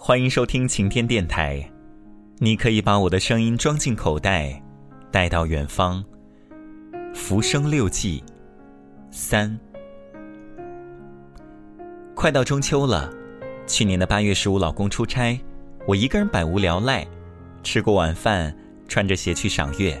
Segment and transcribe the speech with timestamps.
[0.00, 1.60] 欢迎收听晴天电台。
[2.38, 4.62] 你可以把我的声音装进口袋，
[5.10, 6.02] 带到远方。
[7.12, 8.22] 浮生六记
[9.10, 9.58] 三，
[12.14, 13.12] 快到中秋了。
[13.66, 15.38] 去年的八月十五，老公出差，
[15.84, 17.04] 我一个人百无聊赖，
[17.64, 18.56] 吃过晚饭，
[18.86, 20.00] 穿着鞋去赏月。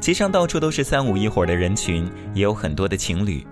[0.00, 3.46] 街上到处都是三五一伙的人群，也有很多的情侣，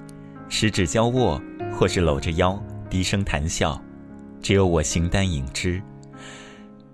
[0.48, 1.40] 十指交握，
[1.70, 2.58] 或是搂着腰，
[2.88, 3.78] 低声谈笑。
[4.44, 5.80] 只有我形单影只，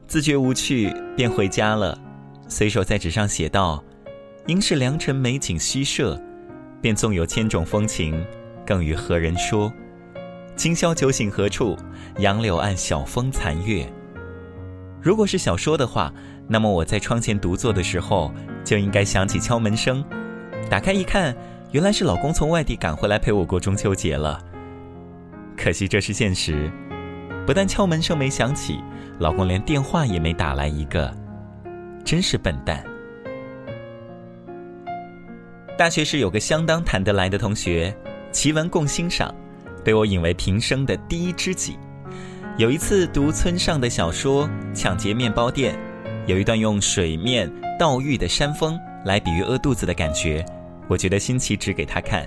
[0.06, 1.98] 自觉无趣，便回家了。
[2.46, 3.82] 随手在纸上写道
[4.46, 6.16] ：“应是良辰美景虚设，
[6.80, 8.24] 便纵有千种风情，
[8.64, 9.72] 更与何人说？
[10.54, 11.76] 今宵酒醒何处？
[12.18, 13.84] 杨柳岸，晓风残月。”
[15.02, 16.14] 如果是小说的话，
[16.46, 18.32] 那么我在窗前独坐的时候，
[18.64, 20.04] 就应该响起敲门声。
[20.70, 21.36] 打开一看，
[21.72, 24.40] 原来是老公从外地赶回来陪我过中秋节了。
[25.56, 26.70] 可惜这是现实。
[27.46, 28.78] 不但敲门声没响起，
[29.18, 31.12] 老公连电话也没打来一个，
[32.04, 32.84] 真是笨蛋。
[35.76, 37.94] 大学时有个相当谈得来的同学，
[38.30, 39.34] 奇文共欣赏，
[39.82, 41.78] 被我引为平生的第一知己。
[42.58, 45.74] 有一次读村上的小说《抢劫面包店》，
[46.26, 50.44] 有一段用水面倒玉的山峰来比喻饿肚子的感觉，
[50.86, 52.26] 我觉得新奇，指给他看。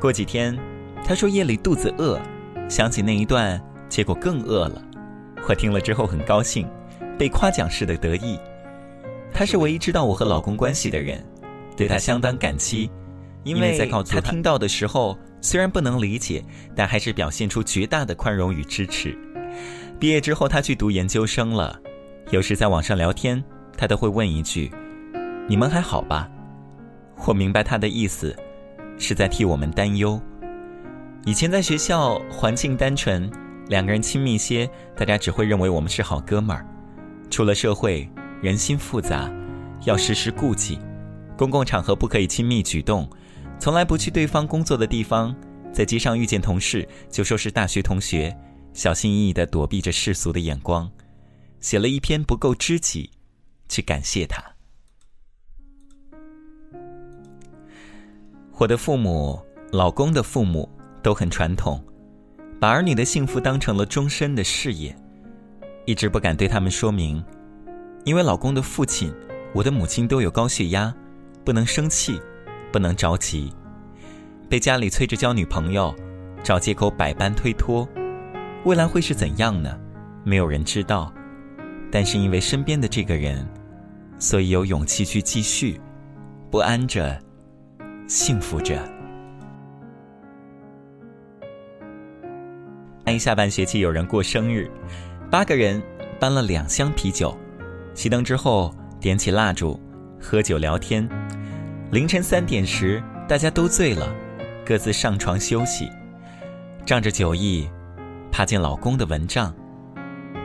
[0.00, 0.58] 过几天，
[1.04, 2.20] 他说夜里肚子饿，
[2.68, 3.58] 想起那一段。
[3.88, 4.82] 结果更饿了，
[5.48, 6.68] 我听了之后很高兴，
[7.18, 8.38] 被夸奖似的得意。
[9.32, 11.24] 他是唯一知道我和老公关系的人，
[11.76, 12.90] 对他相当感激，
[13.42, 19.16] 因为在告诉他听到的时候，虽然不能理解，但还是表现出绝大的宽容与支持。
[19.98, 21.78] 毕业之后，他去读研究生了，
[22.30, 23.42] 有时在网上聊天，
[23.76, 24.70] 他都会问一句
[25.48, 26.28] ：“你们还好吧？”
[27.26, 28.36] 我明白他的意思，
[28.98, 30.20] 是在替我们担忧。
[31.24, 33.30] 以前在学校，环境单纯。
[33.68, 36.66] 两个人亲密些，大家只会认为我们是好哥们儿。
[37.30, 38.08] 出了社会，
[38.42, 39.32] 人心复杂，
[39.84, 40.78] 要时时顾忌。
[41.36, 43.08] 公共场合不可以亲密举动，
[43.58, 45.34] 从来不去对方工作的地方。
[45.72, 48.36] 在街上遇见同事，就说是大学同学，
[48.72, 50.88] 小心翼翼地躲避着世俗的眼光。
[51.58, 53.10] 写了一篇不够知己，
[53.68, 54.44] 去感谢他。
[58.58, 59.40] 我的父母，
[59.72, 60.70] 老公的父母
[61.02, 61.82] 都很传统。
[62.64, 64.96] 把儿女的幸福当成了终身的事业，
[65.84, 67.22] 一直不敢对他们说明，
[68.06, 69.12] 因为老公的父亲、
[69.52, 70.90] 我的母亲都有高血压，
[71.44, 72.18] 不能生气，
[72.72, 73.52] 不能着急，
[74.48, 75.94] 被家里催着交女朋友，
[76.42, 77.86] 找借口百般推脱，
[78.64, 79.78] 未来会是怎样呢？
[80.24, 81.12] 没有人知道，
[81.92, 83.46] 但是因为身边的这个人，
[84.18, 85.78] 所以有勇气去继续，
[86.50, 87.20] 不安着，
[88.08, 88.93] 幸福着。
[93.18, 94.70] 下半学期有人过生日，
[95.30, 95.82] 八个人
[96.18, 97.36] 搬了两箱啤酒，
[97.94, 99.80] 熄灯之后点起蜡烛，
[100.20, 101.08] 喝酒聊天。
[101.90, 104.12] 凌晨三点时，大家都醉了，
[104.64, 105.90] 各自上床休息。
[106.86, 107.68] 仗着酒意，
[108.30, 109.54] 爬进老公的蚊帐，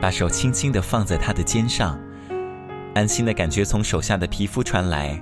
[0.00, 1.98] 把手轻轻地放在他的肩上，
[2.94, 5.20] 安心的感觉从手下的皮肤传来。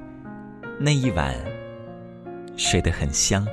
[0.79, 1.35] 那一晚，
[2.57, 3.47] 睡得很香。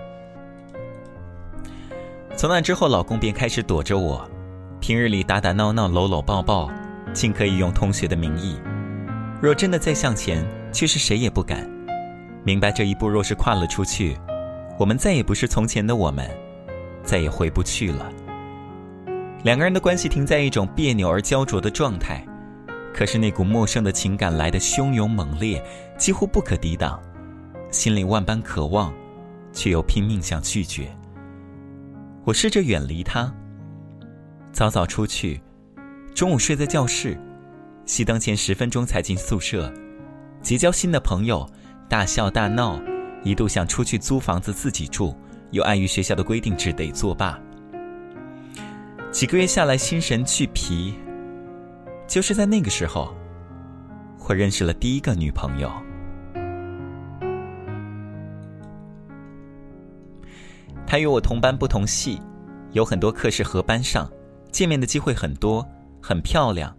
[2.38, 4.30] 从那之后，老公便开始躲着我，
[4.82, 6.70] 平日里打打闹闹、搂搂抱抱，
[7.14, 8.60] 尽可以用同学的名义。
[9.42, 11.70] 若真的再向前，却是谁也不敢。
[12.44, 14.18] 明白这一步若是跨了出去，
[14.78, 16.30] 我们再也不是从前的我们，
[17.04, 18.12] 再也回不去了。
[19.44, 22.22] 两个人的关系停在一种别扭而焦灼的状态，
[22.94, 25.64] 可是那股陌生的情感来的汹涌猛烈，
[25.98, 27.00] 几乎不可抵挡，
[27.72, 28.94] 心里万般渴望，
[29.54, 30.90] 却又拼命想拒绝。
[32.26, 33.32] 我试着远离他，
[34.52, 35.40] 早早出去，
[36.16, 37.16] 中午睡在教室，
[37.86, 39.72] 熄灯前十分钟才进宿舍，
[40.42, 41.48] 结交新的朋友，
[41.88, 42.82] 大笑大闹，
[43.24, 45.16] 一度想出去租房子自己住，
[45.52, 47.40] 又碍于学校的规定只得作罢。
[49.12, 50.96] 几个月下来，心神俱疲。
[52.08, 53.16] 就是在那个时候，
[54.28, 55.72] 我认识了第一个女朋友。
[60.88, 62.22] 他与我同班不同系，
[62.72, 64.10] 有很多课是合班上，
[64.52, 65.68] 见面的机会很多，
[66.02, 66.76] 很漂亮，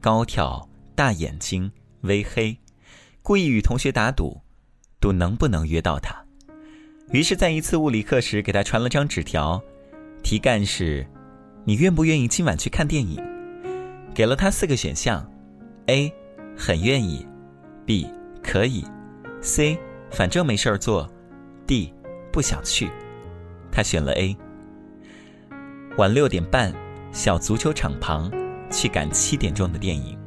[0.00, 1.70] 高挑，大眼睛，
[2.02, 2.56] 微黑，
[3.22, 4.40] 故意与同学打赌，
[4.98, 6.14] 赌能不能约到他。
[7.12, 9.62] 于是，在一次物理课时，给他传了张纸条，
[10.22, 11.06] 题干是
[11.64, 13.22] ：“你愿不愿意今晚去看电影？”
[14.14, 15.28] 给了他四个选项
[15.86, 16.12] ：A，
[16.56, 17.26] 很愿意
[17.86, 18.06] ；B，
[18.42, 18.84] 可以
[19.42, 19.78] ；C，
[20.10, 21.08] 反正没事儿做
[21.66, 21.92] ；D，
[22.32, 22.90] 不想去。
[23.70, 24.36] 他选了 A。
[25.96, 26.72] 晚六点半，
[27.12, 28.30] 小足球场旁，
[28.70, 30.18] 去赶七点钟的电影。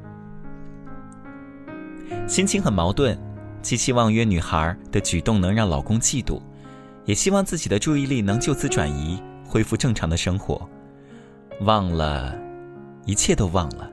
[2.28, 3.18] 心情很矛盾，
[3.62, 6.42] 既希望约女孩的举动能让老公嫉妒，
[7.06, 10.69] 也希望自己的注意力能就此转移，恢复正常的生活。
[11.62, 12.38] 忘了，
[13.06, 13.90] 一切都忘了，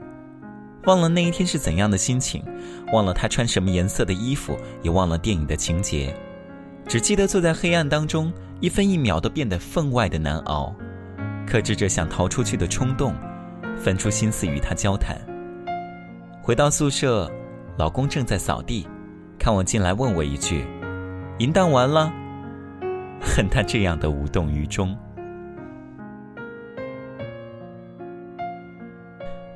[0.85, 2.45] 忘了那一天是怎样的心情，
[2.93, 6.15] 忘了他穿什么颜色的衣服，也忘了电影的情节，
[6.91, 10.75] 只记得坐在黑暗当中，一分一秒都变得分外的难熬，
[11.47, 13.15] 克制着想逃出去的冲动，
[13.79, 15.17] 分出心思与他交谈。
[16.43, 17.31] 回到宿舍。
[17.79, 18.87] 老公正在扫地，
[19.39, 20.67] 看我进来，问我一句
[21.39, 22.13] ：“淫荡完了？”
[23.23, 24.95] 恨他这样的无动于衷。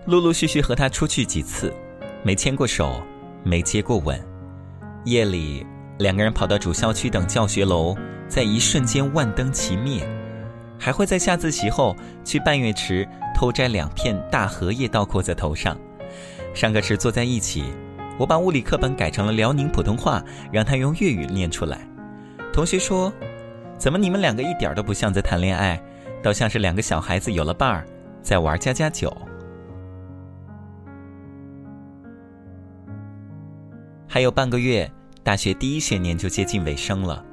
[0.07, 1.75] 陆陆续续和他出去几次，
[2.23, 3.03] 没牵过手，
[3.43, 4.19] 没接过吻。
[5.05, 5.67] 夜里，
[5.99, 7.97] 两个人跑到主校区等教学楼，
[8.29, 10.07] 在一瞬间万灯齐灭，
[10.79, 15.77] 还会在下自习后去半月池偷摘两片大荷叶倒扣在头上。
[16.53, 17.65] 上课时坐在一起。
[18.17, 21.81] 我把物理课本改成了辽宁普通话，让他用粤语念出来。
[22.53, 23.13] 同学说
[23.77, 25.83] ：“怎么你们两个一点都不像在谈恋爱，
[26.23, 27.85] 倒像是两个小孩子有了伴儿，
[28.23, 29.13] 在玩家家酒。”
[34.07, 34.89] 还有半个月，
[35.25, 37.25] 大学第一学年就接近尾声了。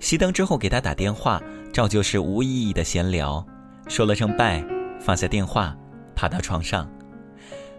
[0.00, 1.40] 熄灯之后给他打电话，
[1.70, 3.46] 照旧是无意义的闲聊，
[3.88, 4.64] 说了声拜，
[4.98, 5.76] 放下电话，
[6.14, 6.90] 爬到床上。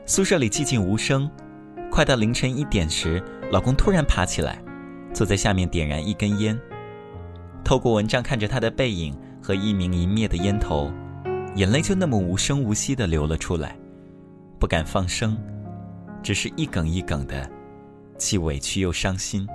[0.06, 1.30] 宿舍里寂静无声。
[1.90, 4.62] 快到凌晨一点时，老公突然爬起来，
[5.12, 6.58] 坐在下面点燃一根烟。
[7.64, 10.92] 透过蚊帐看着他的背影和一明一灭的烟头，
[11.56, 13.76] 眼泪就那么无声无息地流了出来，
[14.60, 15.36] 不敢放声，
[16.22, 17.50] 只是一哽一哽的，
[18.18, 19.48] 既委屈又伤心。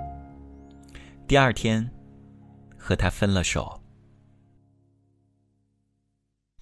[1.27, 1.89] 第二天，
[2.77, 3.81] 和他分了手。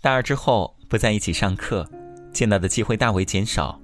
[0.02, 1.90] 大二之后不在一起上课，
[2.32, 3.80] 见到的机会大为减少，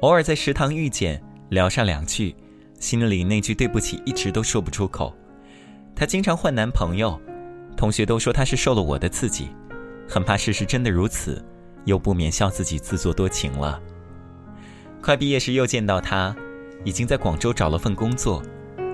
[0.00, 1.22] 偶尔在食堂遇见。
[1.50, 2.34] 聊上两句，
[2.80, 5.14] 心里那句对不起一直都说不出口。
[5.94, 7.20] 她经常换男朋友，
[7.76, 9.48] 同学都说她是受了我的刺激，
[10.08, 11.44] 很怕事实真的如此，
[11.84, 13.80] 又不免笑自己自作多情了。
[15.00, 16.34] 快毕业时又见到她，
[16.84, 18.42] 已经在广州找了份工作，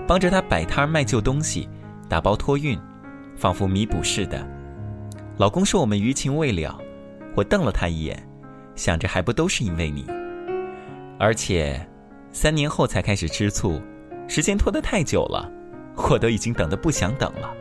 [0.06, 1.68] 帮着她摆摊卖旧东西，
[2.08, 2.78] 打包托运，
[3.36, 4.46] 仿佛弥补似的。
[5.36, 6.78] 老公说我们余情未了，
[7.34, 8.26] 我瞪了他一眼，
[8.74, 10.06] 想着还不都是因为你，
[11.18, 11.86] 而且。
[12.32, 13.82] 三年后才开始吃醋，
[14.28, 15.50] 时间拖得太久了，
[15.96, 17.52] 我都已经等得不想等了。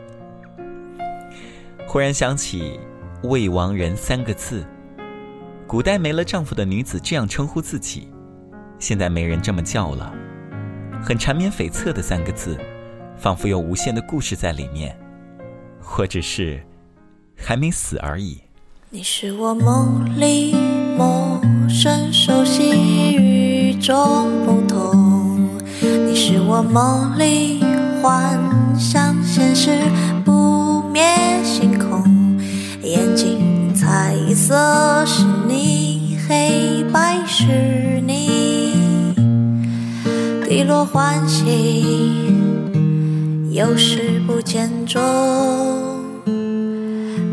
[1.88, 2.78] 忽然想起
[3.24, 4.64] “未亡人”三个字，
[5.66, 8.12] 古代没了丈夫的女子这样称呼自己，
[8.78, 10.14] 现在没人这么叫了，
[11.02, 12.56] 很缠绵悱恻的三个字，
[13.18, 14.96] 仿佛有无限的故事在里面，
[15.80, 16.62] 或者是
[17.36, 18.40] 还没死而已。
[18.90, 20.54] 你是我梦里
[20.96, 23.14] 陌生熟悉。
[23.16, 25.48] 与众不同，
[25.80, 27.62] 你是我梦里
[28.02, 28.38] 幻
[28.78, 29.70] 想，现实
[30.24, 31.02] 不灭
[31.42, 32.02] 星空。
[32.82, 35.24] 眼睛彩色是
[40.80, 42.32] 低落欢喜，
[43.50, 44.98] 有时不见踪。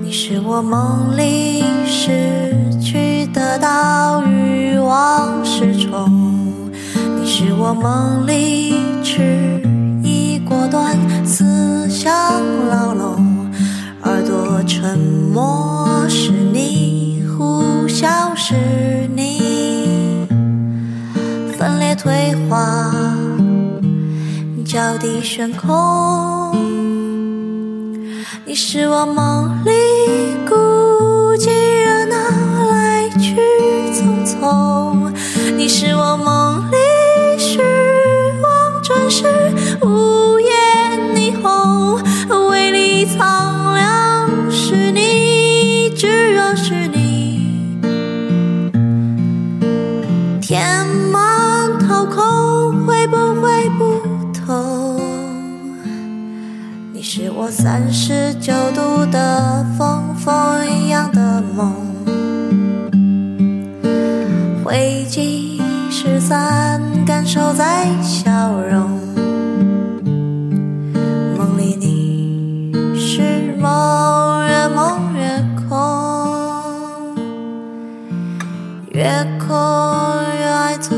[0.04, 6.44] 你是我梦里失去得到欲望失重。
[7.24, 9.62] 是我梦里迟
[10.04, 12.14] 疑果断，思想
[12.68, 13.50] 牢笼，
[14.04, 18.56] 耳朵沉默是你，呼啸是
[19.16, 20.28] 你，
[21.58, 22.92] 分裂退化，
[24.98, 26.56] 地悬空。
[28.46, 29.72] 你是我梦里
[30.48, 30.56] 孤
[31.36, 31.50] 寂
[31.84, 32.16] 热闹，
[32.72, 33.36] 来去
[33.94, 35.12] 匆匆。
[35.56, 36.78] 你是我梦里。
[37.38, 37.60] 虚
[38.42, 39.26] 妄真实
[39.82, 40.17] 无
[57.70, 61.76] 三十九度的风风一样的梦。
[64.64, 68.32] 汇集失散感受在笑
[68.62, 68.90] 容。
[71.38, 75.28] 梦里你是梦越梦越
[75.68, 75.76] 空？
[78.94, 79.04] 越
[79.46, 79.50] 空
[80.40, 80.98] 越爱做